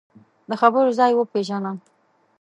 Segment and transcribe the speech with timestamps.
[0.49, 1.71] د خبرو ځای وپېژنه